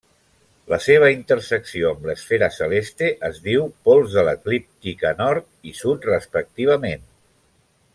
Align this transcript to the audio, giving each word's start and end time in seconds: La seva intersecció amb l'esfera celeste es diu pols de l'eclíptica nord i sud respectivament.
La 0.73 0.77
seva 0.85 1.09
intersecció 1.15 1.91
amb 1.91 2.07
l'esfera 2.11 2.49
celeste 2.57 3.11
es 3.31 3.39
diu 3.49 3.69
pols 3.91 4.17
de 4.19 4.27
l'eclíptica 4.29 5.15
nord 5.23 5.73
i 5.73 5.79
sud 5.85 6.13
respectivament. 6.15 7.11